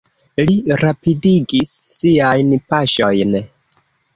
[0.49, 3.39] Li rapidigis siajn paŝojn.